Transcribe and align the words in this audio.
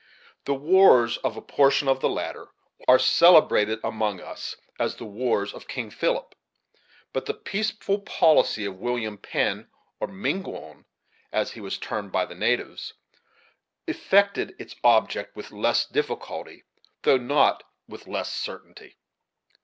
The 0.45 0.55
wars 0.55 1.17
of 1.17 1.37
a 1.37 1.43
portion 1.43 1.87
of 1.87 1.99
the 1.99 2.09
latter 2.09 2.47
are 2.87 2.97
celebrated 2.97 3.79
among 3.83 4.19
us 4.19 4.55
as 4.79 4.95
the 4.95 5.05
wars 5.05 5.53
of 5.53 5.67
King 5.67 5.91
Philip; 5.91 6.33
but 7.13 7.27
the 7.27 7.35
peaceful 7.35 7.99
policy 7.99 8.65
of 8.65 8.79
William 8.79 9.19
Penn, 9.19 9.69
or 9.99 10.07
Miquon, 10.07 10.85
as 11.31 11.51
he 11.51 11.61
was 11.61 11.77
termed 11.77 12.11
by 12.11 12.25
the 12.25 12.33
natives, 12.33 12.95
effected 13.85 14.55
its 14.57 14.75
object 14.83 15.35
with 15.35 15.51
less 15.51 15.85
difficulty, 15.85 16.63
though 17.03 17.17
not 17.17 17.61
with 17.87 18.07
less 18.07 18.33
certainty. 18.33 18.97